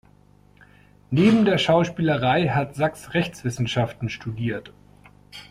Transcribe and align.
Neben 1.11 1.45
der 1.45 1.59
Schauspielerei 1.59 2.47
hat 2.47 2.73
Sachs 2.73 3.13
Rechtswissenschaften 3.13 4.09
studiert. 4.09 4.73